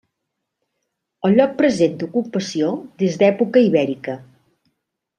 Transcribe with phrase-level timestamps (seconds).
[1.29, 2.73] El lloc presenta ocupació
[3.05, 4.21] des d'època ibèrica.